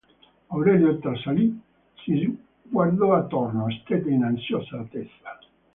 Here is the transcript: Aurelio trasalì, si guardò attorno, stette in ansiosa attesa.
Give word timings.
Aurelio 0.49 0.97
trasalì, 0.97 1.61
si 1.97 2.35
guardò 2.63 3.13
attorno, 3.13 3.69
stette 3.69 4.09
in 4.09 4.23
ansiosa 4.23 4.79
attesa. 4.79 5.37